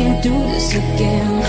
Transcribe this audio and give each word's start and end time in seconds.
Can't 0.00 0.22
do 0.22 0.30
this 0.30 0.72
again. 0.72 1.39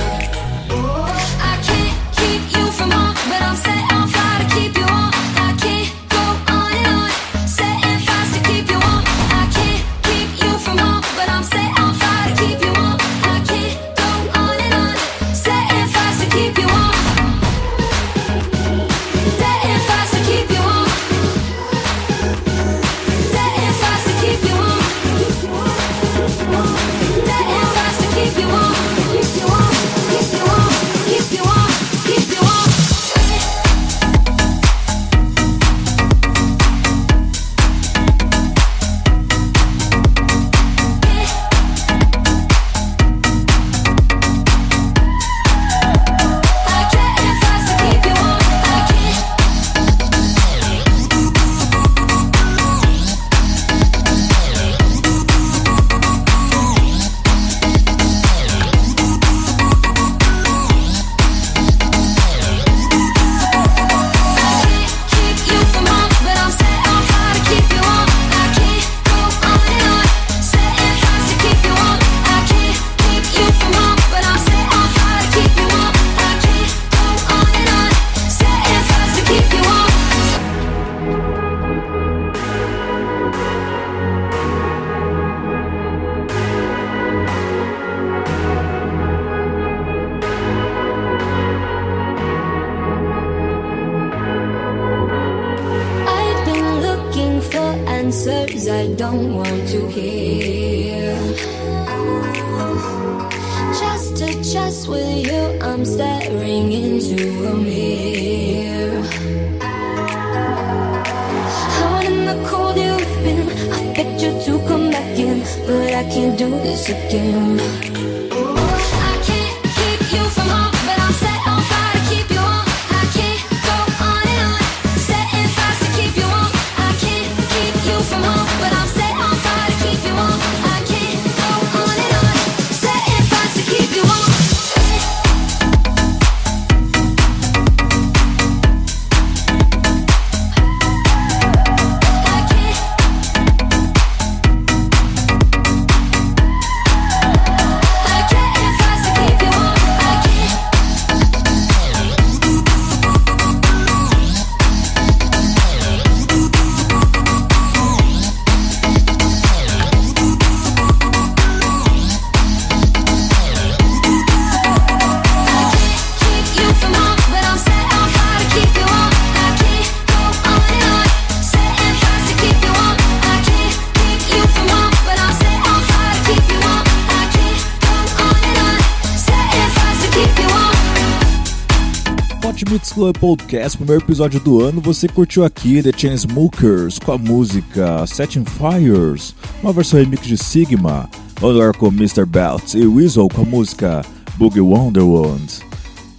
Club 182.94 183.18
Podcast, 183.18 183.78
primeiro 183.78 184.04
episódio 184.04 184.40
do 184.40 184.62
ano, 184.62 184.82
você 184.82 185.08
curtiu 185.08 185.46
aqui 185.46 185.82
The 185.82 185.92
Chainsmokers 185.96 187.00
com 187.00 187.14
a 187.14 187.18
música 187.18 188.06
Setting 188.06 188.44
Fires, 188.44 189.34
uma 189.64 189.72
versão 189.72 190.00
remix 190.00 190.28
de 190.28 190.38
Sigma, 190.38 191.10
Odor 191.42 191.76
com 191.78 191.88
Mr. 191.88 192.26
Belt 192.26 192.74
e 192.74 192.86
Weasel 192.86 193.30
com 193.30 193.44
a 193.44 193.46
música 193.46 194.06
Boogie 194.36 194.62
Wonderland. 194.62 195.60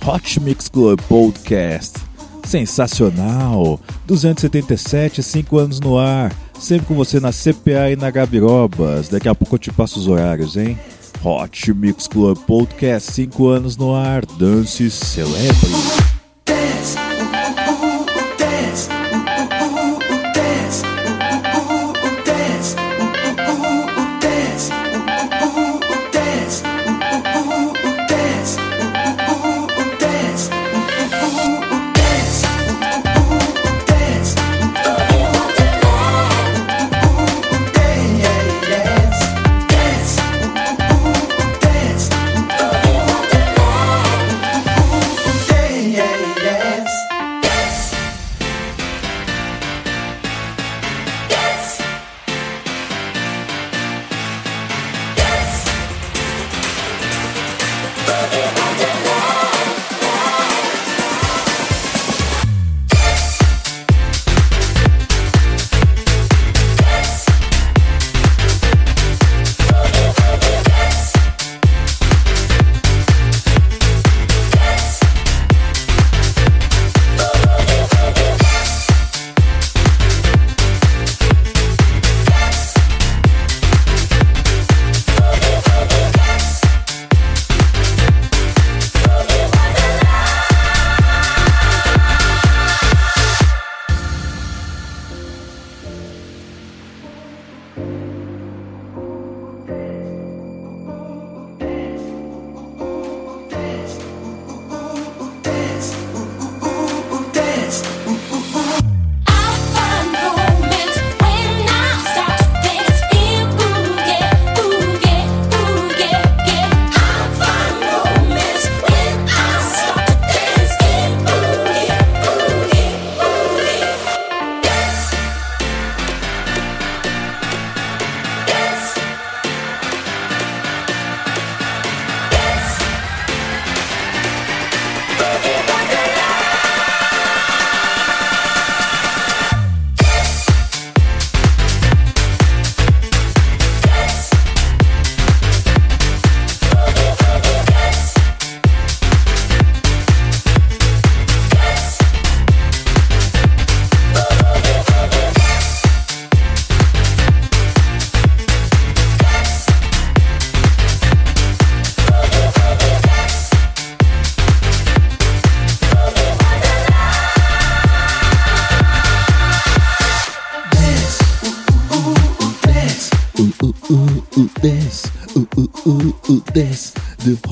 Hot 0.06 0.40
Mix 0.40 0.68
Club 0.68 1.00
Podcast, 1.02 1.98
sensacional, 2.44 3.78
277, 4.06 5.22
5 5.22 5.58
anos 5.58 5.80
no 5.80 5.98
ar, 5.98 6.34
sempre 6.58 6.86
com 6.86 6.94
você 6.94 7.20
na 7.20 7.32
CPA 7.32 7.90
e 7.92 7.96
na 7.96 8.10
Gabirobas, 8.10 9.08
daqui 9.08 9.28
a 9.28 9.34
pouco 9.34 9.56
eu 9.56 9.58
te 9.58 9.70
passo 9.70 9.98
os 9.98 10.06
horários, 10.06 10.56
hein? 10.56 10.78
Hot 11.22 11.72
Mix 11.74 12.08
Club 12.08 12.38
Podcast, 12.38 13.12
5 13.12 13.46
anos 13.48 13.76
no 13.76 13.94
ar, 13.94 14.24
dance 14.24 14.90
celebre. 14.90 16.11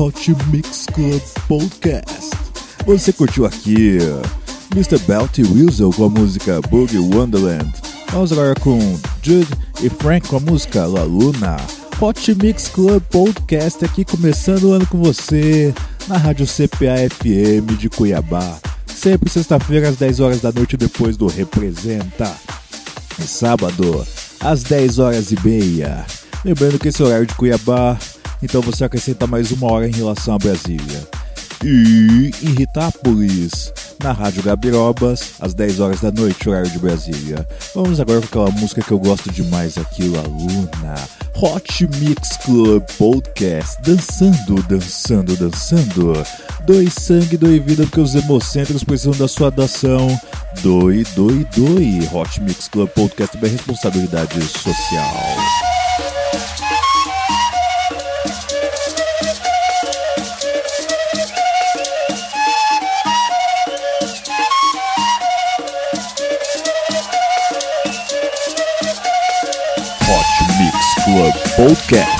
Hot 0.00 0.34
Mix 0.50 0.86
Club 0.94 1.20
Podcast. 1.46 2.30
Você 2.86 3.12
curtiu 3.12 3.44
aqui 3.44 3.98
Mr. 4.72 4.98
Belt 5.00 5.36
e 5.36 5.42
Weasel 5.42 5.90
com 5.90 6.06
a 6.06 6.08
música 6.08 6.58
Boogie 6.70 6.98
Wonderland. 6.98 7.70
Vamos 8.10 8.32
agora 8.32 8.54
com 8.54 8.78
Jude 9.20 9.52
e 9.82 9.90
Frank 9.90 10.26
com 10.26 10.36
a 10.38 10.40
música 10.40 10.86
La 10.86 11.02
Luna. 11.02 11.58
Hot 12.00 12.34
Mix 12.34 12.68
Club 12.68 13.02
Podcast 13.10 13.84
aqui 13.84 14.02
começando 14.02 14.70
o 14.70 14.72
ano 14.72 14.86
com 14.86 15.02
você 15.02 15.74
na 16.08 16.16
Rádio 16.16 16.46
CPA 16.46 16.96
FM 17.10 17.78
de 17.78 17.90
Cuiabá. 17.90 18.58
Sempre 18.86 19.28
sexta-feira 19.28 19.90
às 19.90 19.96
10 19.96 20.18
horas 20.20 20.40
da 20.40 20.50
noite 20.50 20.78
depois 20.78 21.18
do 21.18 21.26
Representa. 21.26 22.34
E 23.18 23.22
sábado 23.24 24.06
às 24.40 24.62
10 24.62 24.98
horas 24.98 25.30
e 25.30 25.36
meia. 25.46 26.06
Lembrando 26.42 26.78
que 26.78 26.88
esse 26.88 27.02
horário 27.02 27.26
de 27.26 27.34
Cuiabá, 27.34 27.98
então 28.42 28.60
você 28.60 28.84
acrescenta 28.84 29.26
mais 29.26 29.50
uma 29.50 29.70
hora 29.70 29.88
em 29.88 29.92
relação 29.92 30.34
a 30.34 30.38
Brasília. 30.38 31.06
E 31.62 32.30
em 32.42 32.54
Ritápolis, 32.54 33.70
na 34.02 34.12
Rádio 34.12 34.42
Gabirobas, 34.42 35.32
às 35.38 35.52
10 35.52 35.80
horas 35.80 36.00
da 36.00 36.10
noite, 36.10 36.48
horário 36.48 36.70
de 36.70 36.78
Brasília. 36.78 37.46
Vamos 37.74 38.00
agora 38.00 38.20
com 38.20 38.26
aquela 38.26 38.50
música 38.50 38.80
que 38.80 38.92
eu 38.92 38.98
gosto 38.98 39.30
demais 39.30 39.76
aqui, 39.76 40.08
La 40.08 40.22
Luna. 40.22 40.94
Hot 41.36 41.86
Mix 41.98 42.38
Club 42.38 42.82
Podcast. 42.96 43.80
Dançando, 43.82 44.62
dançando, 44.62 45.36
dançando. 45.36 46.14
Doe 46.66 46.90
sangue, 46.90 47.36
doe 47.36 47.60
vida, 47.60 47.84
porque 47.84 48.00
os 48.00 48.14
hemocentros 48.14 48.82
precisam 48.82 49.12
da 49.12 49.28
sua 49.28 49.50
doação. 49.50 50.18
Doe, 50.62 51.04
doe, 51.14 51.46
doe. 51.54 52.08
Hot 52.12 52.40
Mix 52.40 52.68
Club 52.68 52.88
Podcast 52.88 53.36
é 53.36 53.48
responsabilidade 53.48 54.42
social. 54.42 55.79
Club 71.10 71.34
Podcast. 71.56 72.19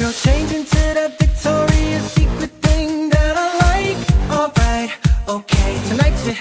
Girl, 0.00 0.12
change 0.12 0.50
into 0.52 0.76
that 0.76 1.18
Victoria's 1.18 2.02
Secret 2.12 2.50
thing 2.62 3.10
that 3.10 3.36
I 3.36 3.48
like. 3.66 3.98
Alright, 4.32 4.90
okay, 5.28 5.78
tonight 5.88 6.14
you're 6.24 6.34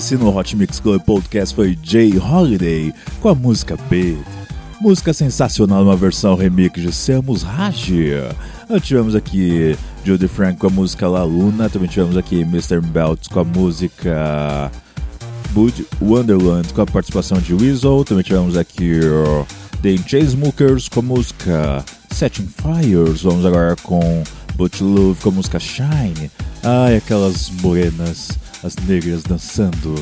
Esse 0.00 0.16
no 0.16 0.34
Hot 0.34 0.56
Mix 0.56 0.80
Club 0.80 1.02
Podcast 1.02 1.54
foi 1.54 1.78
Jay 1.82 2.16
Holiday 2.16 2.90
com 3.20 3.28
a 3.28 3.34
música 3.34 3.76
B. 3.90 4.16
Música 4.80 5.12
sensacional 5.12 5.84
numa 5.84 5.94
versão 5.94 6.34
remix 6.34 6.80
de 6.80 6.90
Samus 6.90 7.42
Raji. 7.42 8.12
Ah, 8.70 8.80
tivemos 8.80 9.14
aqui 9.14 9.76
Judy 10.02 10.26
Frank 10.26 10.58
com 10.58 10.68
a 10.68 10.70
música 10.70 11.06
La 11.06 11.22
Luna, 11.22 11.68
também 11.68 11.86
tivemos 11.86 12.16
aqui 12.16 12.40
Mr. 12.40 12.80
Belt 12.80 13.28
com 13.28 13.40
a 13.40 13.44
música 13.44 14.72
Bud 15.50 15.86
Wonderland 16.00 16.72
com 16.72 16.80
a 16.80 16.86
participação 16.86 17.36
de 17.36 17.52
Weasel, 17.52 18.02
também 18.02 18.24
tivemos 18.24 18.56
aqui 18.56 19.00
oh, 19.04 19.44
The 19.82 19.96
Mookers 20.34 20.88
com 20.88 21.00
a 21.00 21.02
música 21.02 21.84
Setting 22.10 22.48
Fires, 22.48 23.20
vamos 23.20 23.44
agora 23.44 23.76
com 23.82 24.24
But 24.54 24.80
Love 24.80 25.20
com 25.20 25.28
a 25.28 25.32
música 25.32 25.60
Shine. 25.60 26.30
Ai, 26.62 26.96
aquelas 26.96 27.50
morenas 27.60 28.30
as 28.62 28.76
negras 28.76 29.22
dançando. 29.22 29.94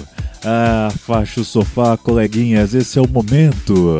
Ah, 0.44 0.92
faixa 1.04 1.40
o 1.40 1.44
sofá, 1.44 1.96
coleguinhas, 1.96 2.74
esse 2.74 2.98
é 2.98 3.02
o 3.02 3.08
momento. 3.08 3.98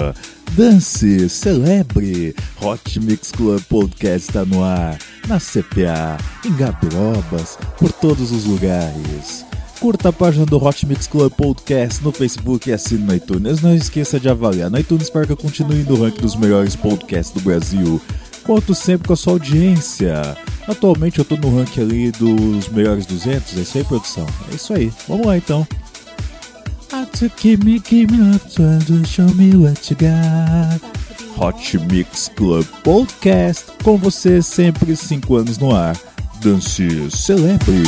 Dance, 0.52 1.28
celebre. 1.28 2.34
Hot 2.60 3.00
Mix 3.00 3.32
Club 3.32 3.60
Podcast 3.68 4.28
está 4.28 4.44
no 4.44 4.62
ar, 4.62 4.98
na 5.26 5.38
CPA, 5.38 6.16
em 6.44 6.54
Gapirobas, 6.56 7.58
por 7.78 7.92
todos 7.92 8.30
os 8.32 8.44
lugares. 8.44 9.44
Curta 9.80 10.08
a 10.08 10.12
página 10.12 10.44
do 10.44 10.56
Hot 10.56 10.86
Mix 10.86 11.06
Club 11.06 11.32
Podcast 11.32 12.02
no 12.02 12.10
Facebook 12.10 12.68
e 12.68 12.72
assine 12.72 13.04
no 13.04 13.14
iTunes. 13.14 13.60
Não 13.60 13.72
esqueça 13.72 14.18
de 14.18 14.28
avaliar 14.28 14.68
no 14.68 14.78
iTunes 14.78 15.08
para 15.08 15.24
que 15.24 15.30
eu 15.30 15.36
continue 15.36 15.84
no 15.84 16.02
ranking 16.02 16.20
dos 16.20 16.34
melhores 16.34 16.74
podcasts 16.74 17.32
do 17.32 17.40
Brasil. 17.40 18.00
Conto 18.48 18.74
sempre 18.74 19.06
com 19.06 19.12
a 19.12 19.16
sua 19.16 19.34
audiência. 19.34 20.34
Atualmente 20.66 21.18
eu 21.18 21.24
tô 21.26 21.36
no 21.36 21.58
ranking 21.58 21.82
ali 21.82 22.10
dos 22.12 22.66
melhores 22.70 23.04
200. 23.04 23.58
É 23.58 23.60
isso 23.60 23.76
aí, 23.76 23.84
produção? 23.84 24.26
É 24.50 24.54
isso 24.54 24.72
aí. 24.72 24.90
Vamos 25.06 25.26
lá 25.26 25.36
então. 25.36 25.68
Hot 31.36 31.78
Mix 31.92 32.30
Club 32.34 32.64
Podcast 32.82 33.66
com 33.84 33.98
você 33.98 34.40
sempre 34.40 34.96
5 34.96 35.36
anos 35.36 35.58
no 35.58 35.76
ar. 35.76 35.94
Dance 36.40 37.10
Celebre. 37.10 37.82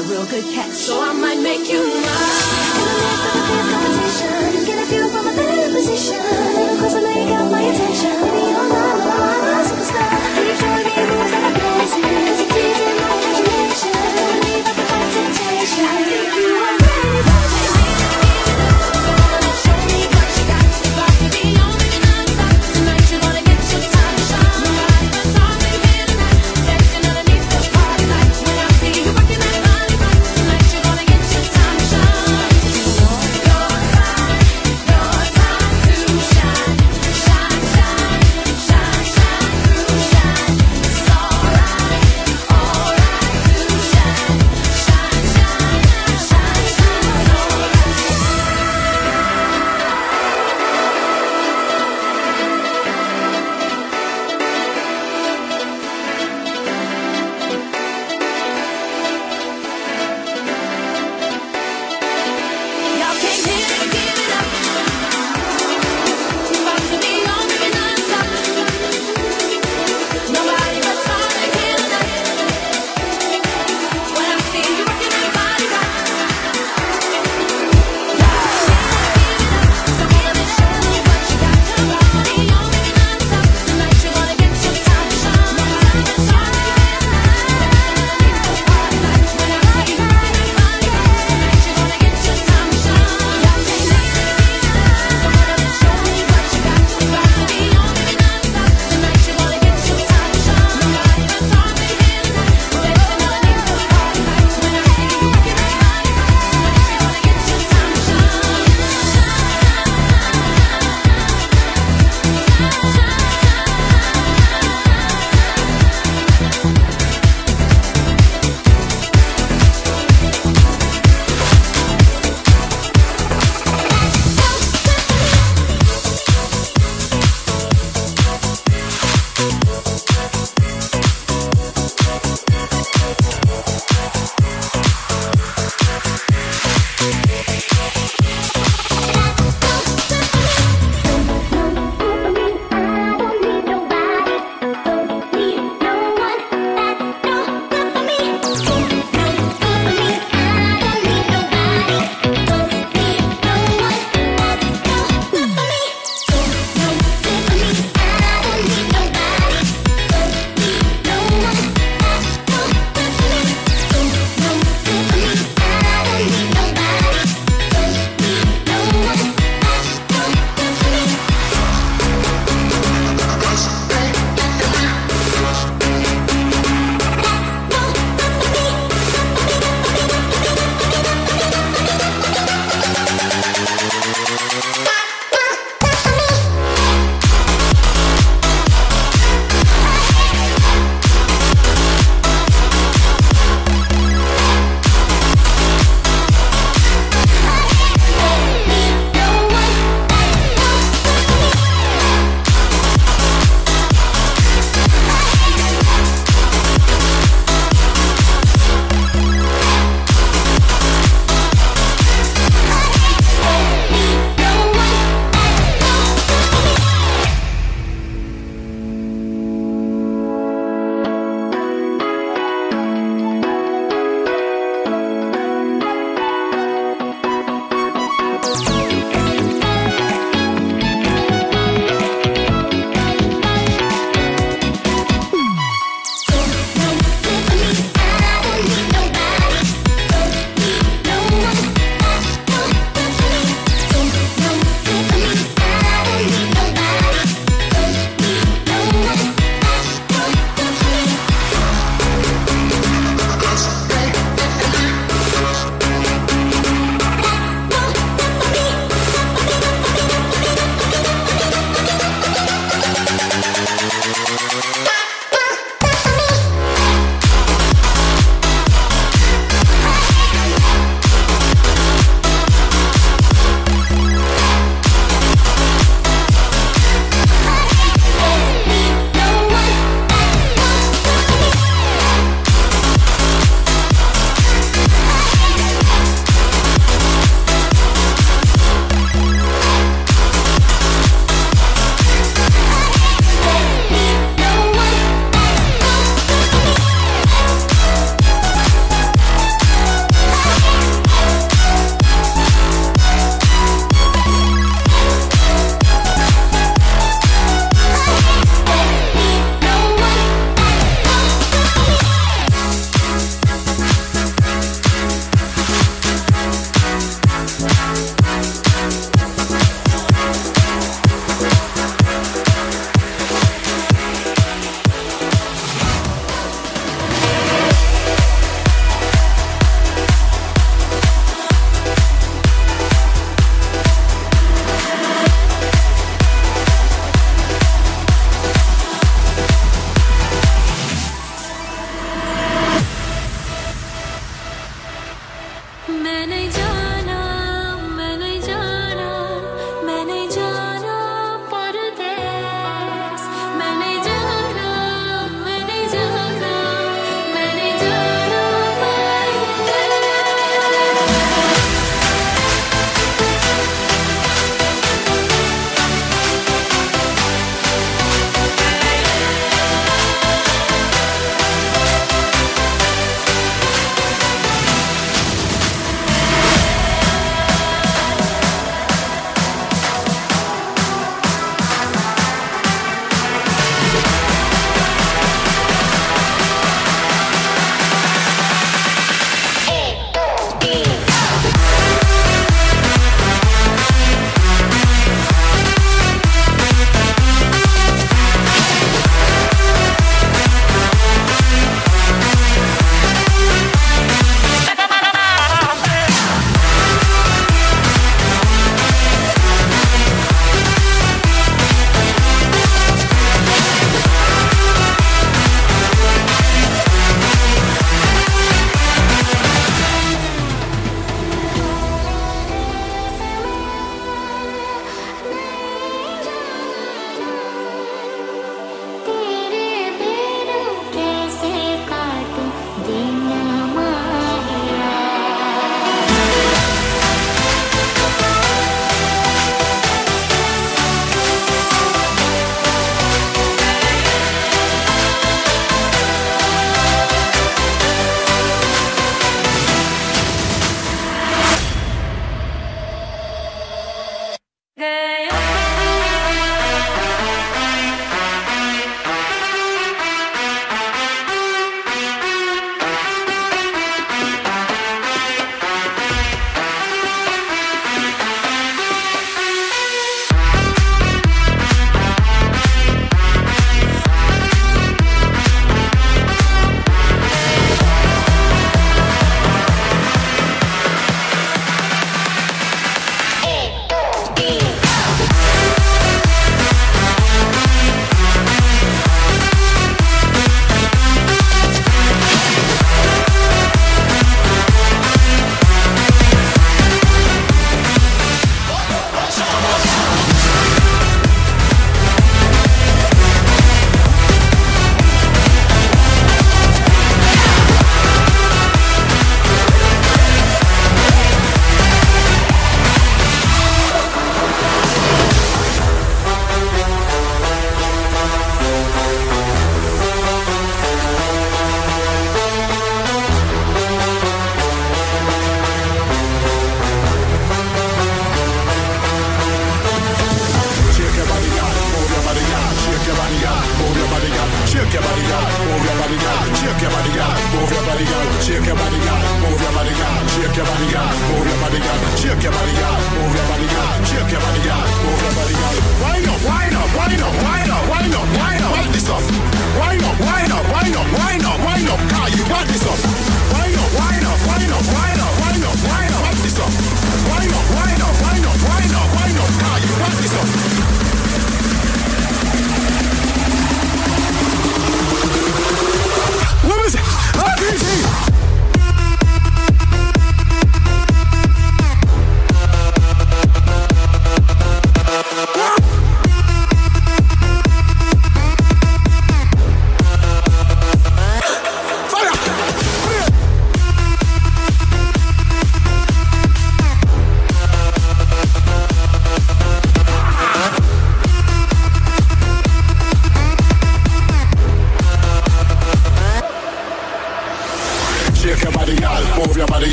A 0.00 0.02
real 0.04 0.24
good 0.24 0.44
catch. 0.44 0.59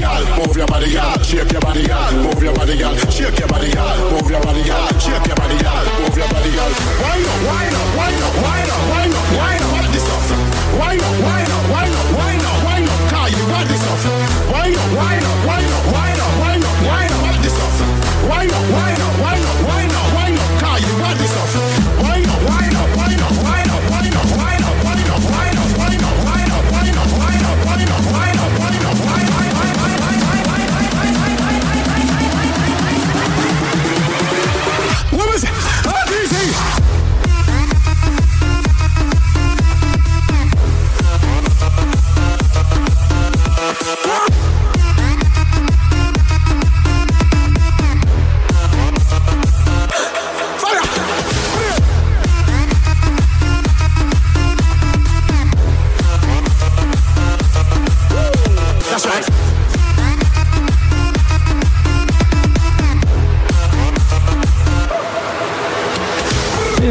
Girl. 0.00 0.24
Move 0.38 0.56
your 0.56 0.66
body, 0.66 0.92
girl. 0.92 1.18
Shake 1.22 1.52
your 1.52 1.60
body, 1.60 1.86
girl. 1.86 2.12
Move 2.12 2.42
your 2.42 2.54
body, 2.54 2.76
girl. 2.76 2.96
Shake 3.10 3.38
your 3.38 3.48
body, 3.48 3.70
girl. 3.72 4.10
Move 4.10 4.30
your 4.30 4.40
body, 4.42 4.62
girl. 4.64 4.88
Shake 4.98 5.26
your 5.26 5.36
body, 5.36 5.58
girl. 5.62 5.84
Move 6.00 6.16
your 6.16 6.28
body, 6.28 6.50
girl. 6.50 6.72
Wind 7.04 7.26
up, 7.28 7.40
wind 7.46 7.74
up, 7.76 7.89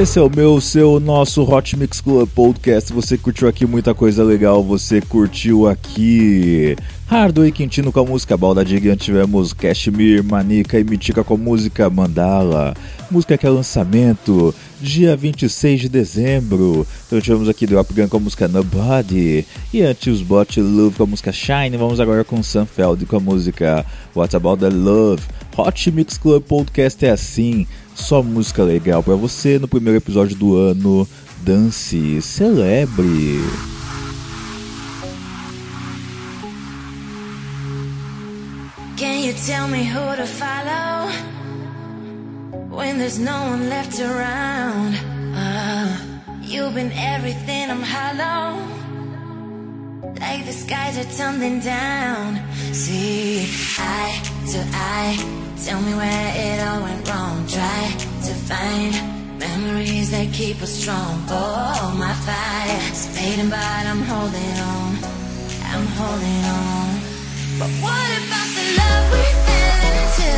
Esse 0.09 0.17
é 0.17 0.23
o 0.23 0.35
meu, 0.35 0.59
seu, 0.59 0.99
nosso 0.99 1.43
Hot 1.43 1.77
Mix 1.77 2.01
Club 2.01 2.27
Podcast. 2.29 2.91
Você 2.91 3.15
curtiu 3.15 3.47
aqui 3.47 3.63
muita 3.67 3.93
coisa 3.93 4.23
legal, 4.23 4.63
você 4.63 4.99
curtiu 5.01 5.67
aqui 5.67 6.75
Hardway 7.05 7.51
Quintino 7.51 7.91
com 7.91 7.99
a 7.99 8.03
música 8.03 8.35
Balda 8.35 8.65
Gigante, 8.65 9.05
tivemos 9.05 9.53
Cashmere, 9.53 10.23
Manica 10.23 10.79
e 10.79 10.83
Mitica 10.83 11.23
com 11.23 11.35
a 11.35 11.37
música 11.37 11.87
Mandala, 11.91 12.73
música 13.11 13.37
que 13.37 13.45
é 13.45 13.49
lançamento, 13.51 14.51
dia 14.81 15.15
26 15.15 15.81
de 15.81 15.89
dezembro. 15.89 16.87
Então 17.05 17.21
tivemos 17.21 17.47
aqui 17.47 17.67
Drop 17.67 17.93
Gun 17.93 18.07
com 18.07 18.17
a 18.17 18.21
música 18.21 18.47
Nobody 18.47 19.45
e 19.71 19.83
antes 19.83 20.23
Bot 20.23 20.59
Love 20.59 20.95
com 20.95 21.03
a 21.03 21.05
música 21.05 21.31
Shine. 21.31 21.77
Vamos 21.77 21.99
agora 21.99 22.23
com 22.23 22.41
Sunfeld 22.41 23.05
com 23.05 23.17
a 23.17 23.19
música 23.19 23.85
What 24.15 24.35
About 24.35 24.59
the 24.59 24.69
Love. 24.69 25.21
Hot 25.55 25.91
Mix 25.91 26.17
Club 26.17 26.41
Podcast 26.43 27.05
é 27.05 27.11
assim, 27.11 27.67
só 27.99 28.23
música 28.23 28.63
legal 28.63 29.03
pra 29.03 29.15
você 29.15 29.59
no 29.59 29.67
primeiro 29.67 29.97
episódio 29.97 30.35
do 30.35 30.57
ano. 30.57 31.07
Dance, 31.41 32.21
celebre. 32.21 33.39
Can 38.97 39.23
you 39.23 39.33
tell 39.47 39.67
me 39.69 39.85
who 39.85 40.15
to 40.17 40.25
follow 40.25 41.09
when 42.69 42.97
there's 42.97 43.17
no 43.17 43.51
one 43.51 43.69
left 43.69 43.99
around? 44.01 44.95
Uh, 45.33 45.97
you've 46.41 46.73
been 46.73 46.91
everything, 46.91 47.71
I'm 47.71 47.81
hollow. 47.81 48.59
Like 50.19 50.45
the 50.45 50.51
skies 50.51 50.97
are 50.97 51.09
tumbling 51.15 51.61
down. 51.61 52.41
See, 52.73 53.47
eye 53.77 54.21
to 54.51 54.59
eye, 54.73 55.15
tell 55.63 55.81
me 55.81 55.93
where 55.93 56.33
it 56.35 56.67
all 56.67 56.81
went 56.83 57.07
wrong. 57.07 57.47
Try 57.47 57.95
find 58.49 58.93
memories 59.37 60.09
that 60.09 60.27
keep 60.33 60.59
us 60.63 60.73
strong. 60.81 61.23
Oh, 61.29 61.95
my 62.03 62.13
fire's 62.25 63.05
fading, 63.13 63.49
but 63.49 63.83
I'm 63.91 64.01
holding 64.01 64.57
on. 64.73 64.91
I'm 65.71 65.85
holding 65.99 66.43
on. 66.57 66.89
But 67.59 67.71
what 67.85 68.09
about 68.19 68.49
the 68.57 68.65
love 68.79 69.05
we 69.13 69.25
fell 69.45 69.81
into? 69.93 70.31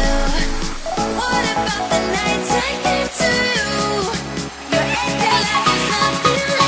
What 1.19 1.43
about 1.55 1.83
the 1.91 2.01
nights 2.17 2.51
I 2.51 2.71
gave 2.85 3.09
to 3.21 3.29
you? 3.55 3.71
You're 4.71 4.91
acting 5.03 5.31
like 5.35 5.47
there's 5.63 5.87
nothing 5.95 6.60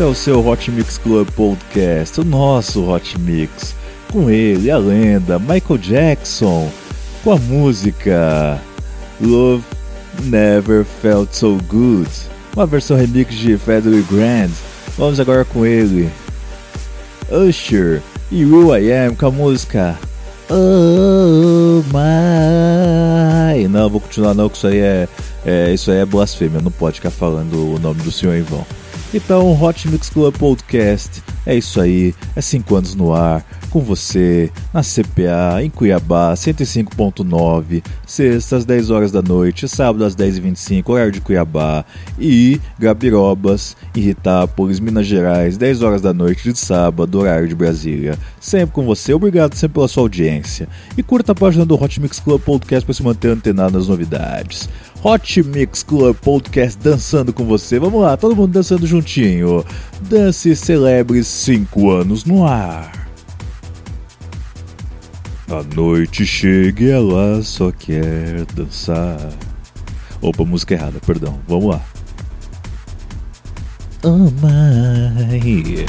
Esse 0.00 0.06
é 0.06 0.10
o 0.10 0.14
seu 0.14 0.48
Hot 0.48 0.70
Mix 0.70 0.96
Club 0.96 1.28
Podcast, 1.32 2.22
o 2.22 2.24
nosso 2.24 2.90
Hot 2.90 3.18
Mix. 3.20 3.74
Com 4.10 4.30
ele, 4.30 4.70
a 4.70 4.78
lenda 4.78 5.38
Michael 5.38 5.76
Jackson, 5.76 6.70
com 7.22 7.32
a 7.32 7.36
música 7.36 8.58
Love 9.20 9.62
Never 10.22 10.86
Felt 10.86 11.28
So 11.34 11.58
Good, 11.68 12.08
uma 12.56 12.64
versão 12.64 12.96
remix 12.96 13.34
de 13.34 13.58
Federer 13.58 14.02
Grand. 14.10 14.48
Vamos 14.96 15.20
agora 15.20 15.44
com 15.44 15.66
ele, 15.66 16.08
Usher 17.30 18.00
e 18.32 18.42
Who 18.42 18.74
I 18.74 18.90
Am 18.90 19.14
com 19.14 19.26
a 19.26 19.30
música 19.30 19.98
Oh 20.48 21.82
My. 21.92 23.68
Não, 23.68 23.90
vou 23.90 24.00
continuar 24.00 24.32
não, 24.32 24.48
que 24.48 24.56
isso 24.56 24.66
aí 24.66 24.78
é, 24.78 25.06
é, 25.44 25.74
isso 25.74 25.90
aí 25.90 25.98
é 25.98 26.06
blasfêmia, 26.06 26.58
não 26.58 26.72
pode 26.72 26.94
ficar 26.94 27.10
falando 27.10 27.74
o 27.74 27.78
nome 27.78 28.00
do 28.00 28.10
senhor 28.10 28.34
em 28.34 28.42
vão. 28.42 28.64
Então, 29.12 29.60
Hot 29.60 29.88
Mix 29.88 30.08
Club 30.08 30.36
Podcast 30.36 31.20
é 31.44 31.56
isso 31.56 31.80
aí, 31.80 32.14
é 32.36 32.40
5 32.40 32.76
anos 32.76 32.94
no 32.94 33.12
ar, 33.12 33.44
com 33.70 33.80
você, 33.80 34.52
na 34.72 34.82
CPA, 34.82 35.62
em 35.62 35.70
Cuiabá, 35.70 36.32
105.9, 36.34 37.82
sexta 38.06 38.56
às 38.56 38.64
10 38.64 38.90
horas 38.90 39.10
da 39.10 39.22
noite, 39.22 39.68
sábado 39.68 40.04
às 40.04 40.14
10h25, 40.14 40.88
horário 40.88 41.12
de 41.12 41.20
Cuiabá, 41.20 41.84
e 42.18 42.60
Gabirobas, 42.78 43.76
em 43.96 44.08
Itápolis, 44.08 44.78
Minas 44.78 45.06
Gerais, 45.06 45.56
10 45.56 45.82
horas 45.82 46.02
da 46.02 46.12
noite 46.12 46.52
de 46.52 46.58
sábado, 46.58 47.18
horário 47.18 47.48
de 47.48 47.54
Brasília. 47.54 48.18
Sempre 48.40 48.74
com 48.74 48.84
você, 48.84 49.12
obrigado 49.12 49.54
sempre 49.54 49.74
pela 49.74 49.88
sua 49.88 50.04
audiência. 50.04 50.68
E 50.96 51.02
curta 51.02 51.32
a 51.32 51.34
página 51.34 51.64
do 51.64 51.74
Hot 51.80 52.00
Mix 52.00 52.20
Club 52.20 52.40
Podcast 52.42 52.84
para 52.84 52.94
se 52.94 53.02
manter 53.02 53.30
antenado 53.30 53.76
nas 53.76 53.88
novidades. 53.88 54.68
Hot 55.02 55.42
Mix 55.42 55.82
Club 55.82 56.14
Podcast 56.16 56.78
dançando 56.78 57.32
com 57.32 57.44
você. 57.46 57.78
Vamos 57.78 58.02
lá, 58.02 58.16
todo 58.16 58.36
mundo 58.36 58.52
dançando 58.52 58.86
juntinho. 58.86 59.64
Dance 60.02 60.54
Celebre 60.54 61.24
5 61.24 61.90
anos 61.90 62.24
no 62.24 62.46
ar. 62.46 63.08
A 65.48 65.62
noite 65.74 66.26
chega 66.26 66.84
e 66.84 66.90
ela 66.90 67.42
só 67.42 67.72
quer 67.72 68.44
dançar. 68.54 69.30
Opa, 70.20 70.44
música 70.44 70.74
errada, 70.74 71.00
perdão. 71.04 71.40
Vamos 71.48 71.74
lá. 71.74 71.82
Oh 74.02 74.30
my. 74.40 75.84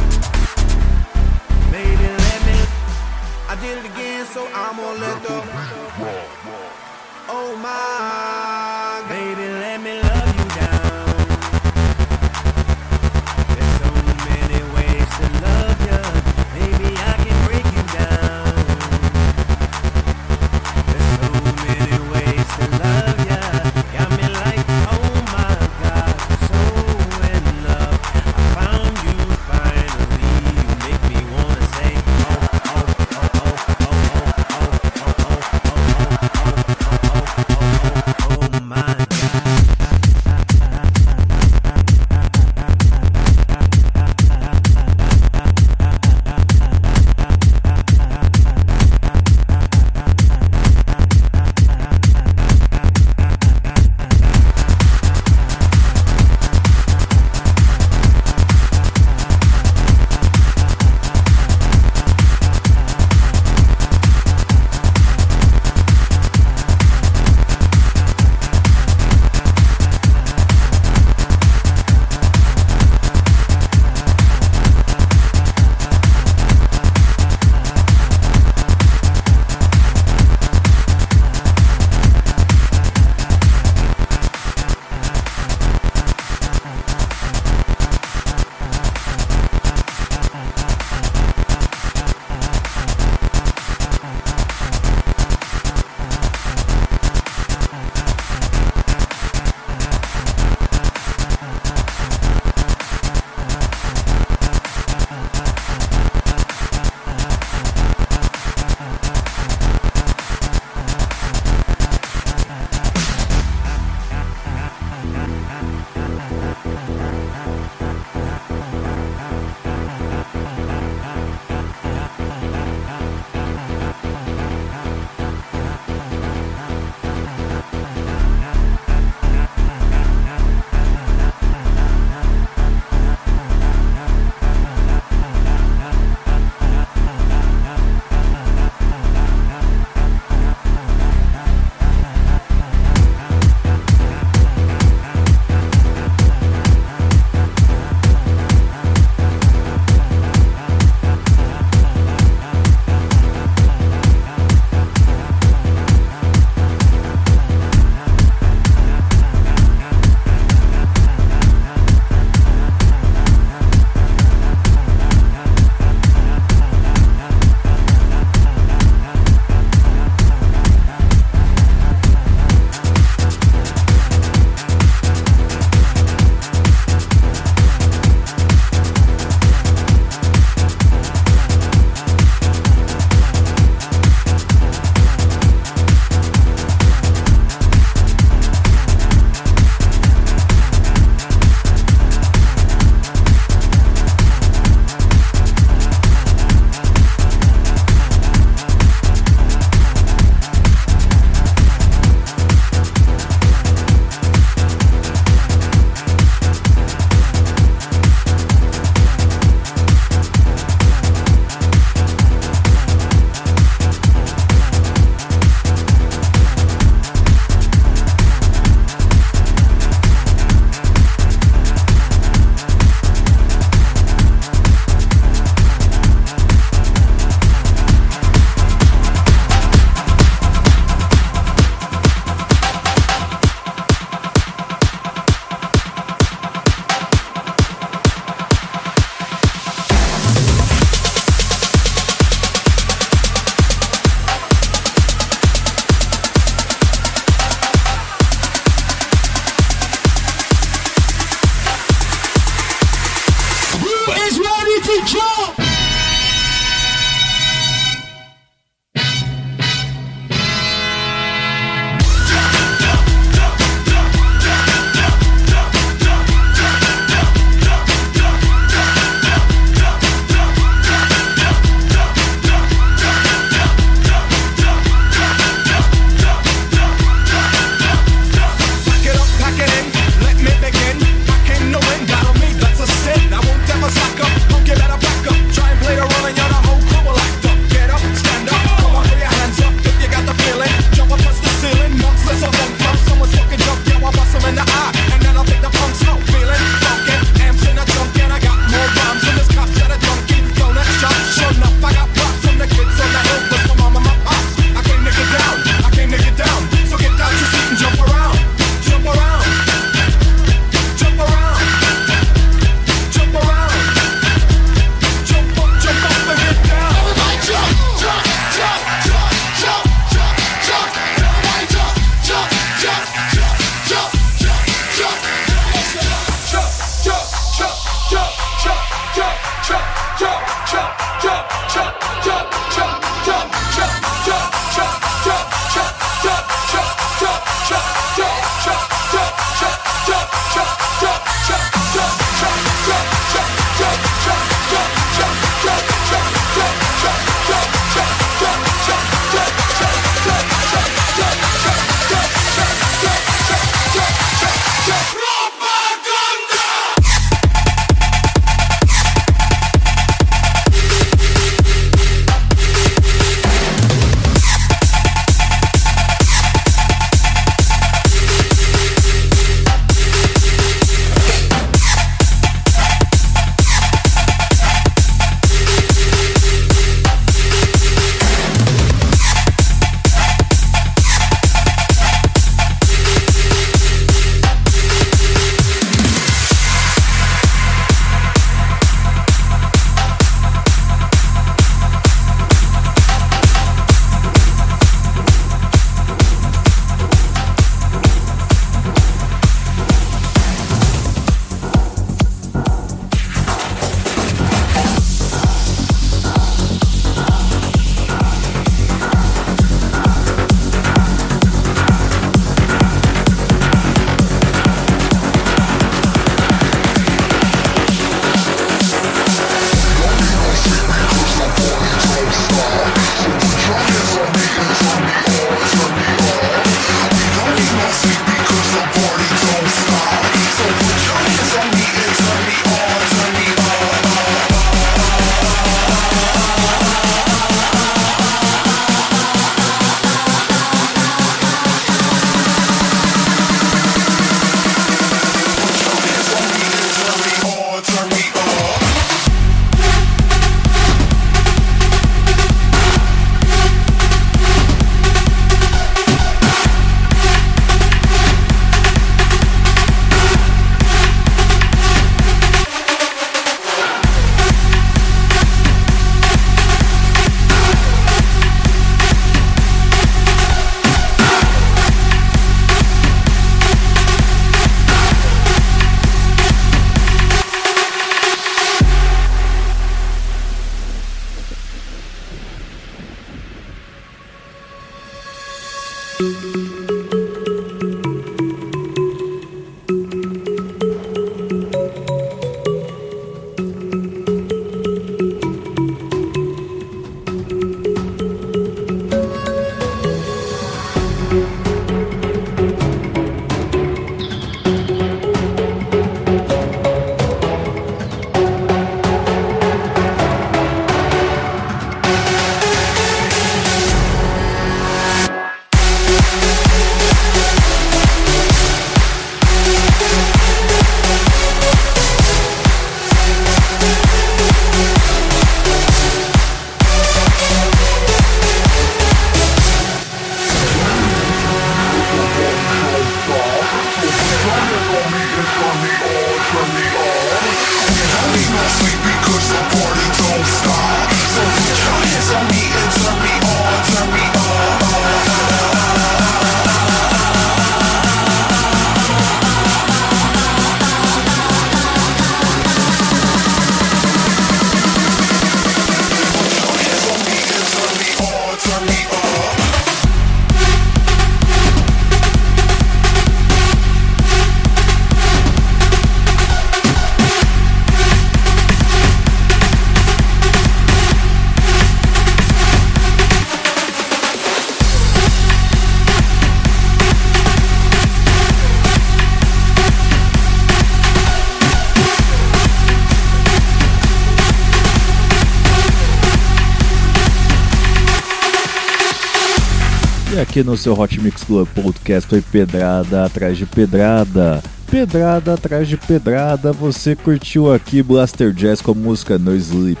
Aqui 590.58 590.64
no 590.64 590.76
seu 590.76 590.98
Hot 590.98 591.20
Mix 591.20 591.44
Club 591.44 591.68
Podcast 591.68 592.28
foi 592.28 592.40
pedrada 592.40 593.24
atrás 593.24 593.56
de 593.56 593.64
pedrada. 593.64 594.60
Pedrada 594.90 595.54
atrás 595.54 595.86
de 595.86 595.96
pedrada, 595.96 596.72
você 596.72 597.14
curtiu 597.14 597.72
aqui 597.72 598.02
Blaster 598.02 598.52
Jazz 598.52 598.82
com 598.82 598.90
a 598.90 598.94
música 598.94 599.38
No 599.38 599.54
Sleep. 599.54 600.00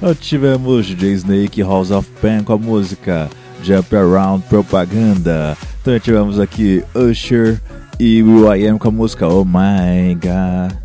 Nós 0.00 0.18
tivemos 0.18 0.86
DJ 0.86 1.12
Snake 1.12 1.62
House 1.62 1.92
of 1.92 2.08
Pain 2.20 2.42
com 2.42 2.54
a 2.54 2.58
música 2.58 3.30
Jump 3.62 3.94
Around 3.94 4.44
Propaganda. 4.48 5.56
Também 5.84 6.00
tivemos 6.00 6.40
aqui 6.40 6.82
Usher 6.96 7.60
e 8.00 8.24
Will 8.24 8.52
I 8.52 8.66
Am 8.66 8.78
com 8.78 8.88
a 8.88 8.92
música 8.92 9.28
Oh 9.28 9.44
My 9.44 10.14
God. 10.14 10.76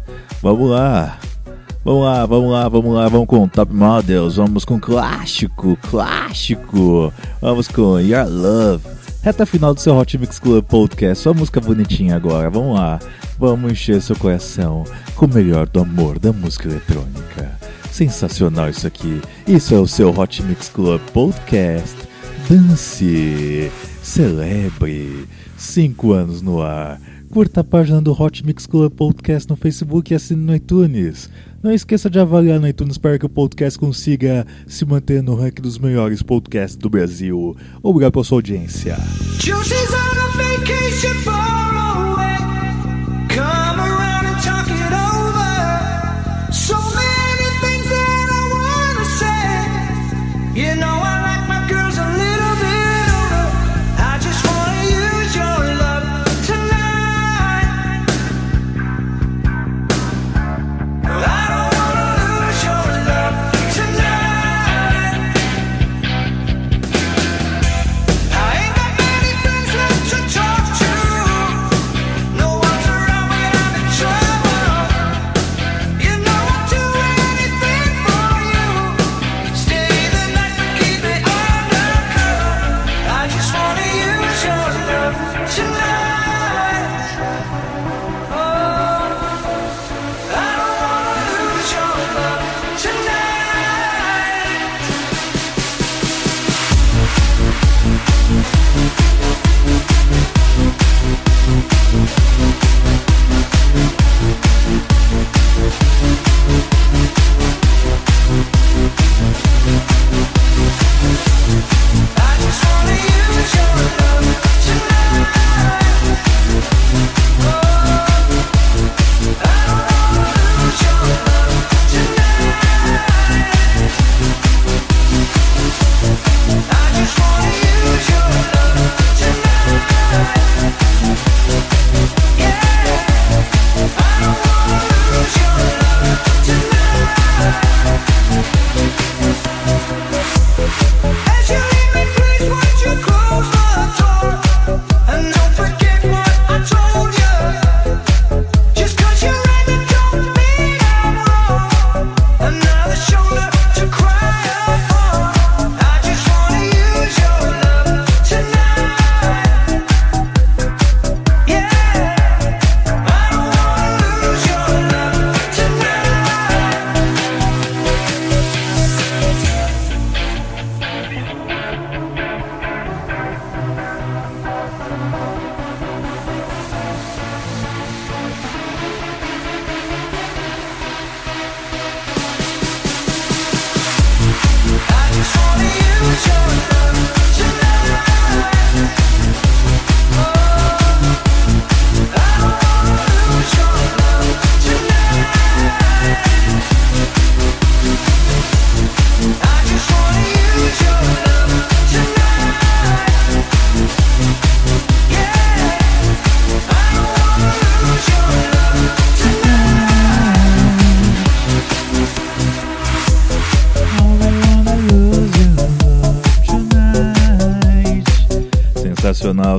Vamos 0.43 0.69
lá. 0.69 1.17
Vamos 1.83 2.03
lá, 2.03 2.25
vamos 2.25 2.51
lá, 2.51 2.69
vamos 2.69 2.93
lá, 2.93 3.07
vamos 3.07 3.27
com 3.27 3.47
Top 3.47 3.73
Models, 3.73 4.35
vamos 4.35 4.65
com 4.65 4.77
clássico, 4.77 5.77
clássico, 5.89 7.13
vamos 7.41 7.69
com 7.69 7.97
Your 7.97 8.27
Love. 8.27 9.06
Reta 9.21 9.45
final 9.45 9.73
do 9.73 9.81
seu 9.81 9.95
Hot 9.95 10.17
Mix 10.17 10.39
Club 10.39 10.63
Podcast, 10.63 11.23
só 11.23 11.33
música 11.33 11.59
bonitinha 11.59 12.15
agora, 12.15 12.49
vamos 12.49 12.75
lá, 12.75 12.97
vamos 13.37 13.71
encher 13.71 14.01
seu 14.01 14.15
coração 14.15 14.85
com 15.15 15.25
o 15.25 15.33
melhor 15.33 15.67
do 15.67 15.81
amor 15.81 16.17
da 16.17 16.31
música 16.31 16.69
eletrônica. 16.69 17.51
Sensacional 17.91 18.69
isso 18.69 18.87
aqui, 18.87 19.21
isso 19.45 19.73
é 19.73 19.79
o 19.79 19.87
seu 19.87 20.17
Hot 20.17 20.41
Mix 20.43 20.69
Club 20.69 21.01
Podcast. 21.13 21.97
Dance, 22.47 23.69
celebre, 24.01 25.27
cinco 25.57 26.13
anos 26.13 26.41
no 26.41 26.61
ar. 26.61 27.01
Curta 27.37 27.61
a 27.61 27.63
página 27.63 28.01
do 28.01 28.19
Hot 28.19 28.43
Mix 28.43 28.65
Club 28.65 28.91
Podcast 28.93 29.47
no 29.47 29.55
Facebook 29.55 30.11
e 30.11 30.15
assine 30.15 30.43
no 30.43 30.55
iTunes. 30.55 31.29
Não 31.61 31.71
esqueça 31.71 32.09
de 32.09 32.17
avaliar 32.17 32.59
no 32.59 32.67
iTunes 32.67 32.97
para 32.97 33.19
que 33.19 33.27
o 33.27 33.29
podcast 33.29 33.77
consiga 33.77 34.43
se 34.65 34.83
manter 34.83 35.21
no 35.21 35.35
ranking 35.35 35.61
dos 35.61 35.77
melhores 35.77 36.23
podcasts 36.23 36.75
do 36.75 36.89
Brasil. 36.89 37.55
Obrigado 37.83 38.13
pela 38.13 38.23
sua 38.23 38.39
audiência. 38.39 38.97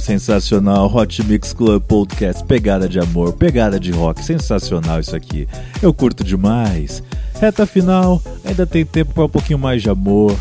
Sensacional, 0.01 0.88
sensacional. 0.88 0.96
Hot 0.96 1.24
Mix 1.24 1.53
Club 1.53 1.82
Podcast, 1.82 2.44
pegada 2.44 2.88
de 2.88 2.99
amor, 2.99 3.32
pegada 3.32 3.78
de 3.78 3.90
rock, 3.90 4.24
sensacional 4.24 5.01
isso 5.01 5.14
aqui. 5.14 5.49
Eu 5.82 5.92
curto 5.92 6.24
demais. 6.24 7.03
Reta 7.40 7.66
final, 7.66 8.22
ainda 8.44 8.66
tem 8.66 8.84
tempo 8.84 9.12
para 9.14 9.24
um 9.24 9.28
pouquinho 9.28 9.59
mais 9.59 9.82
de 9.82 9.90
amor. 9.90 10.36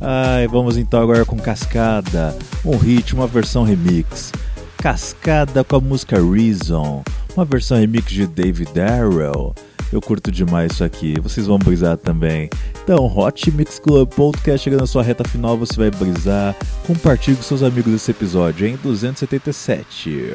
Ai, 0.00 0.48
vamos 0.48 0.76
então 0.76 1.00
agora 1.00 1.24
com 1.24 1.36
Cascada, 1.36 2.36
um 2.64 2.76
hit, 2.76 3.14
uma 3.14 3.26
versão 3.26 3.62
remix. 3.62 4.32
Cascada 4.78 5.62
com 5.62 5.76
a 5.76 5.80
música 5.80 6.16
Reason, 6.16 7.02
uma 7.36 7.44
versão 7.44 7.78
remix 7.78 8.10
de 8.10 8.26
David 8.26 8.72
Darrell. 8.74 9.54
Eu 9.92 10.00
curto 10.00 10.32
demais 10.32 10.72
isso 10.72 10.82
aqui, 10.84 11.20
vocês 11.20 11.46
vão 11.46 11.58
brisar 11.58 11.98
também. 11.98 12.48
Então, 12.82 13.04
Hot 13.04 13.50
Mix 13.50 13.78
Club 13.78 14.08
Podcast 14.08 14.64
chegando 14.64 14.80
na 14.80 14.86
sua 14.86 15.02
reta 15.02 15.22
final, 15.28 15.56
você 15.58 15.76
vai 15.76 15.90
brisar. 15.90 16.56
Compartilhe 16.86 17.36
com 17.36 17.42
seus 17.42 17.62
amigos 17.62 17.92
esse 17.92 18.10
episódio, 18.10 18.66
hein? 18.66 18.78
277. 18.82 20.34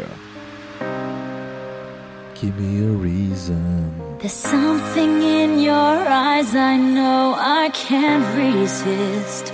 Give 2.39 2.53
me 2.62 2.86
a 2.86 2.97
reason. 3.01 3.91
There's 4.20 4.32
something 4.32 5.24
in 5.24 5.60
your 5.60 5.74
eyes 5.74 6.53
I 6.53 6.78
know 6.78 7.34
I 7.36 7.72
can't 7.74 8.24
resist. 8.36 9.51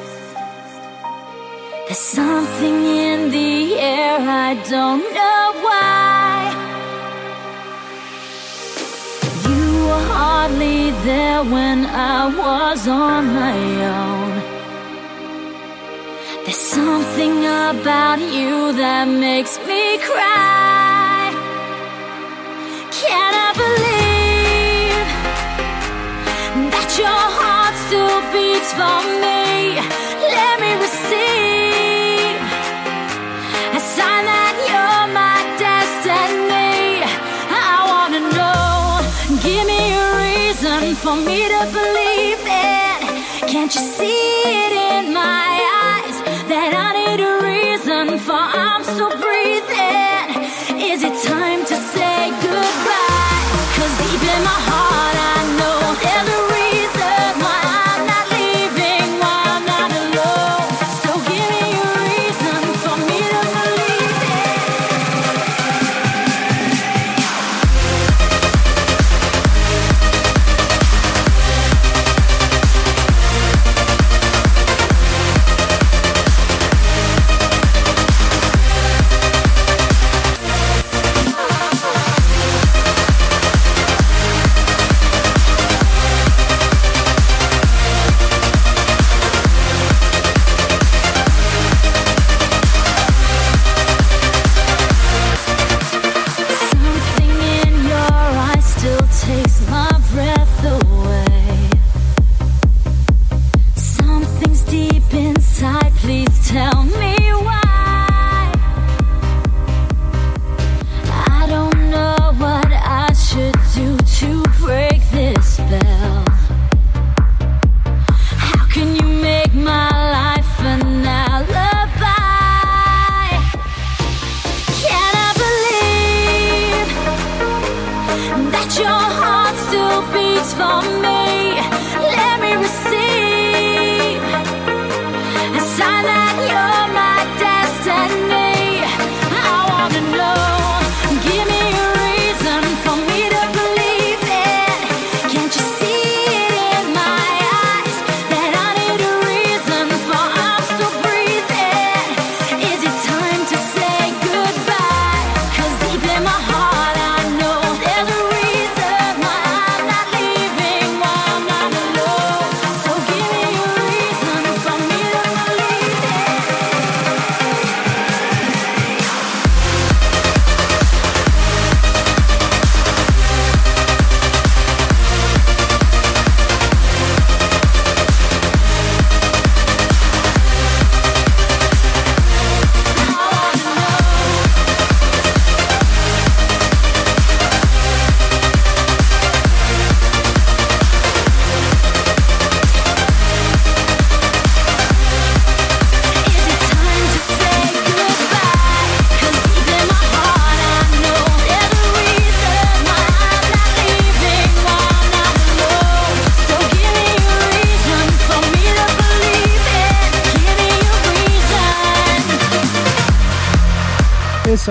There's 1.86 1.98
something 1.98 2.86
in 2.86 3.32
the 3.32 3.80
air 3.80 4.20
I 4.20 4.56
don't 4.70 5.04
know 5.14 5.54
why. 5.64 6.73
Were 9.94 10.06
hardly 10.14 10.92
there 11.08 11.44
when 11.44 11.86
I 11.86 12.20
was 12.42 12.88
on 12.88 13.22
my 13.42 13.58
own. 14.00 14.34
There's 16.46 16.66
something 16.78 17.36
about 17.70 18.20
you 18.38 18.54
that 18.82 19.06
makes 19.08 19.54
me 19.70 19.84
cry. 20.10 21.22
Can 23.02 23.32
I 23.48 23.52
believe 23.64 25.08
that 26.74 26.90
your 27.04 27.24
heart 27.38 27.76
still 27.86 28.20
beats 28.34 28.72
for 28.80 29.00
me? 29.24 30.03
For 41.14 41.22
me 41.22 41.48
to 41.48 41.62
believe 41.80 42.42
it. 42.42 43.00
Can't 43.48 43.74
you 43.76 43.82
see 43.82 44.42
it 44.62 44.74
in 44.94 45.14
my 45.14 45.50
eyes 45.86 46.18
that 46.52 46.72
I 46.86 46.90
need 47.00 47.22
a 47.32 47.34
reason 47.50 48.18
for 48.26 48.42
I'm 48.66 48.84
still 48.84 49.23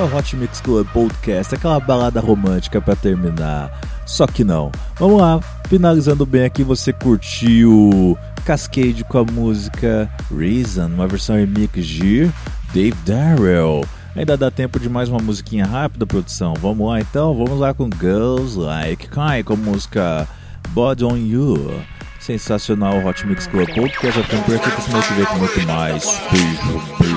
é 0.02 0.04
o 0.04 0.16
Hot 0.16 0.36
Mix 0.36 0.60
Club 0.60 0.86
Podcast, 0.88 1.54
aquela 1.54 1.78
balada 1.78 2.20
romântica 2.20 2.80
pra 2.80 2.96
terminar. 2.96 3.70
Só 4.04 4.26
que 4.26 4.42
não. 4.42 4.72
Vamos 4.96 5.20
lá, 5.20 5.40
finalizando 5.68 6.26
bem 6.26 6.44
aqui, 6.44 6.64
você 6.64 6.92
curtiu 6.92 8.18
Cascade 8.44 9.04
com 9.04 9.18
a 9.18 9.24
música 9.24 10.10
Reason, 10.36 10.86
uma 10.86 11.06
versão 11.06 11.36
remix 11.36 11.86
de 11.86 12.30
Dave 12.74 12.96
Darrell. 13.06 13.84
Ainda 14.16 14.36
dá 14.36 14.50
tempo 14.50 14.80
de 14.80 14.88
mais 14.88 15.08
uma 15.08 15.20
musiquinha 15.20 15.64
rápida, 15.64 16.04
produção. 16.04 16.54
Vamos 16.60 16.86
lá 16.86 17.00
então, 17.00 17.34
vamos 17.34 17.58
lá 17.58 17.72
com 17.72 17.88
Girls 17.88 18.58
Like 18.58 19.08
Kai 19.08 19.42
com 19.42 19.54
a 19.54 19.56
música 19.56 20.28
Body 20.70 21.04
on 21.04 21.16
You. 21.16 21.80
Sensacional 22.18 23.04
Hot 23.06 23.26
Mix 23.26 23.46
Club 23.46 23.68
Podcast. 23.72 24.22
Tenho 24.24 24.42
por 24.42 24.56
aqui 24.56 24.82
semana 24.82 25.04
que 25.04 25.14
vem 25.14 25.26
com 25.26 25.38
muito 25.38 25.66
mais. 25.66 26.20
Beijo, 26.30 26.82
beijo, 26.98 27.16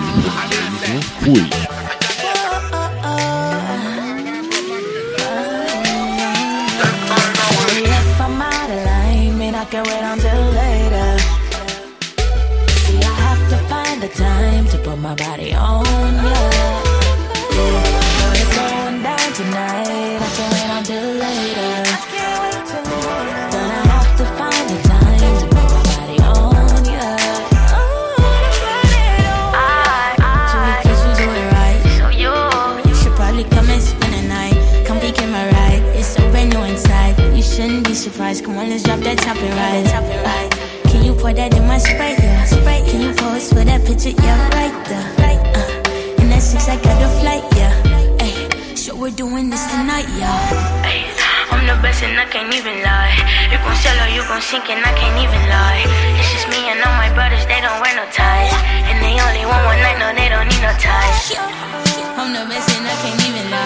beijo. 0.81 1.55
Fui. 1.59 1.74
I 9.65 9.67
can 9.67 9.83
wait 9.83 10.03
until 10.13 10.41
later. 10.61 11.09
See, 12.85 13.01
I 13.01 13.13
have 13.25 13.49
to 13.49 13.57
find 13.67 13.99
the 13.99 14.09
time 14.09 14.67
to 14.67 14.77
put 14.77 14.99
my 14.99 15.15
body 15.15 15.55
on 15.55 15.83
ya. 15.83 16.21
Yeah, 16.21 16.54
Come 38.65 38.73
let's 38.73 38.81
drop 38.81 38.97
that 39.05 39.21
top 39.21 39.37
and 39.37 39.53
ride. 39.61 39.85
Top 39.93 40.09
and 40.09 40.25
ride. 40.25 40.49
Can 40.89 41.05
you 41.05 41.13
pour 41.13 41.29
that 41.29 41.53
in 41.53 41.69
my 41.69 41.77
sprite? 41.77 42.17
Yeah. 42.17 42.49
Sprite. 42.49 42.81
Can 42.89 42.97
you 43.05 43.13
pose 43.13 43.53
for 43.53 43.61
that 43.61 43.85
picture? 43.85 44.09
Yeah, 44.09 44.41
right 44.57 44.73
there. 44.89 45.05
Uh, 45.21 46.17
and 46.17 46.33
that 46.33 46.41
six, 46.41 46.65
I 46.65 46.81
got 46.81 46.97
a 46.97 47.05
flight. 47.21 47.45
Yeah. 47.53 47.69
Ay, 48.25 48.33
so 48.73 48.97
we're 48.97 49.13
doing 49.13 49.53
this 49.53 49.61
tonight, 49.69 50.09
y'all. 50.17 50.81
Ay, 50.81 51.05
I'm 51.53 51.69
the 51.69 51.77
best 51.77 52.01
and 52.01 52.17
I 52.17 52.25
can't 52.25 52.49
even 52.49 52.81
lie. 52.81 53.13
You 53.53 53.61
gon' 53.61 53.77
sell 53.85 54.01
or 54.01 54.09
you 54.09 54.25
gon' 54.25 54.41
sink 54.41 54.65
and 54.65 54.81
I 54.81 54.97
can't 54.97 55.13
even 55.21 55.43
lie. 55.45 55.85
It's 56.17 56.33
just 56.33 56.49
me 56.49 56.65
and 56.65 56.81
all 56.81 56.97
my 56.97 57.13
brothers, 57.13 57.45
they 57.45 57.61
don't 57.61 57.77
wear 57.85 57.93
no 57.93 58.09
ties. 58.09 58.49
And 58.89 58.97
they 58.97 59.13
only 59.13 59.45
want 59.45 59.61
one 59.69 59.77
night, 59.77 60.01
no, 60.01 60.09
they 60.09 60.25
don't 60.25 60.49
need 60.49 60.65
no 60.65 60.73
ties. 60.81 61.37
I'm 62.17 62.33
the 62.33 62.49
best 62.49 62.73
and 62.73 62.89
I 62.89 62.97
can't 62.97 63.21
even 63.29 63.45
lie. 63.53 63.64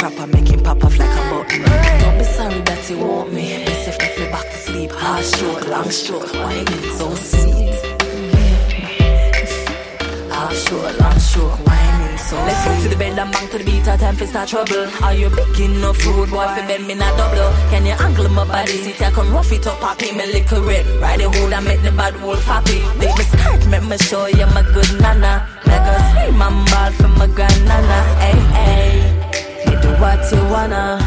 Put 0.00 0.12
it 0.12 0.20
on 0.20 0.30
the 0.30 0.32
prop 0.32 0.32
off, 0.32 0.32
make 0.32 0.48
him 0.48 0.60
pop 0.62 0.84
off 0.84 0.98
like 0.98 1.10
a 1.10 1.22
button. 1.28 1.62
Don't 2.00 2.18
be 2.18 2.24
sorry 2.24 2.60
that 2.62 2.88
you 2.88 2.98
want 2.98 3.32
me. 3.34 3.64
Best 3.66 3.88
if 3.88 4.18
me 4.18 4.26
back 4.30 4.44
to 4.44 4.56
sleep. 4.56 4.90
Hard 4.92 5.24
stroke, 5.24 5.68
long 5.68 5.90
stroke, 5.90 6.32
whining 6.32 6.84
so 6.96 7.14
sweet. 7.14 7.76
Hard 10.32 10.56
stroke, 10.56 10.98
long 11.00 11.18
stroke, 11.18 11.66
whining 11.66 12.16
so 12.16 12.36
Let's 12.36 12.64
go 12.64 12.82
to 12.82 12.88
the 12.88 12.96
bed 12.96 13.18
and 13.18 13.30
bang 13.30 13.48
to 13.50 13.58
the 13.58 13.64
beat. 13.64 13.86
Our 13.88 13.98
time 13.98 14.16
for 14.16 14.26
start 14.26 14.48
trouble. 14.48 14.88
Are 15.04 15.12
you 15.12 15.28
big 15.28 15.60
enough 15.60 15.98
food, 15.98 16.30
boy? 16.30 16.48
For 16.48 16.66
bend 16.66 16.86
me 16.86 16.94
not 16.94 17.14
double. 17.18 17.52
Can 17.68 17.84
you 17.84 17.92
angle 17.92 18.28
my 18.30 18.46
body? 18.46 18.72
See, 18.80 19.04
I 19.04 19.10
come 19.10 19.30
rough 19.34 19.52
it 19.52 19.66
up, 19.66 19.80
poppy 19.80 20.12
me 20.12 20.24
little 20.32 20.64
red. 20.64 20.86
Ride 21.02 21.20
the 21.20 21.28
hood 21.28 21.52
and 21.52 21.64
make 21.66 21.82
the 21.82 21.92
bad 21.92 22.16
wolf 22.22 22.42
happy. 22.44 22.80
Make 22.96 23.16
me 23.18 23.24
skirt, 23.24 23.66
make 23.68 23.84
me 23.84 23.98
show 23.98 24.26
you 24.26 24.46
my 24.46 24.62
good 24.72 24.88
nana. 25.00 25.46
Make 25.66 25.84
her 25.84 26.00
scream 26.08 26.40
and 26.40 26.70
ball 26.70 26.90
for 26.92 27.08
my 27.20 27.26
grand 27.26 27.64
nana. 27.66 28.00
Hey, 28.16 28.40
hey. 28.56 29.19
Do 29.90 29.96
what 29.96 30.22
you 30.30 30.38
wanna. 30.44 30.98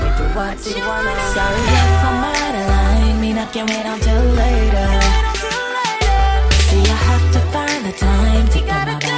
Me 0.00 0.08
do 0.16 0.24
what 0.38 0.58
you 0.64 0.78
wanna. 0.86 1.14
Sorry 1.34 1.62
if 1.74 2.04
I'm 2.08 2.24
out 2.30 2.54
of 2.54 2.66
line. 2.68 3.20
Me 3.20 3.32
not 3.32 3.52
can 3.52 3.66
wait 3.66 3.84
until 3.84 4.22
later. 4.42 4.88
See, 6.68 6.86
I 6.86 6.98
have 7.10 7.32
to 7.32 7.40
find 7.52 7.84
the 7.84 7.92
time 7.98 8.46
to 8.46 8.60
get 8.60 8.86
my 8.86 9.17